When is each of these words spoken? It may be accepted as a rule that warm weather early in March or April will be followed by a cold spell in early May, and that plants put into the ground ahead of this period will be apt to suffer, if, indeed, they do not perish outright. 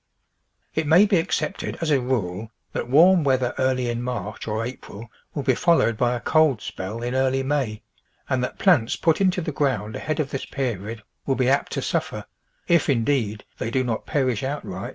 It 0.73 0.87
may 0.87 1.05
be 1.05 1.17
accepted 1.19 1.77
as 1.79 1.91
a 1.91 1.99
rule 2.01 2.49
that 2.73 2.89
warm 2.89 3.23
weather 3.23 3.53
early 3.59 3.87
in 3.87 4.01
March 4.01 4.47
or 4.47 4.65
April 4.65 5.11
will 5.35 5.43
be 5.43 5.53
followed 5.53 5.95
by 5.95 6.15
a 6.15 6.19
cold 6.19 6.59
spell 6.59 7.03
in 7.03 7.13
early 7.13 7.43
May, 7.43 7.83
and 8.27 8.43
that 8.43 8.57
plants 8.57 8.95
put 8.95 9.21
into 9.21 9.41
the 9.41 9.51
ground 9.51 9.95
ahead 9.95 10.19
of 10.19 10.31
this 10.31 10.45
period 10.47 11.03
will 11.27 11.35
be 11.35 11.49
apt 11.49 11.71
to 11.73 11.83
suffer, 11.83 12.25
if, 12.67 12.89
indeed, 12.89 13.45
they 13.59 13.69
do 13.69 13.83
not 13.83 14.07
perish 14.07 14.41
outright. 14.41 14.89